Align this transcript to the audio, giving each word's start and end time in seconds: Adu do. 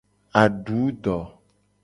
Adu 0.41 0.81
do. 1.03 1.17